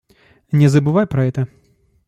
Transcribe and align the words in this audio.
Не 0.51 0.67
забывай 0.67 1.05
про 1.05 1.25
это. 1.25 1.47